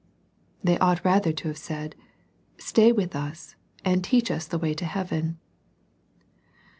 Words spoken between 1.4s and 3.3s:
have said>" Stay with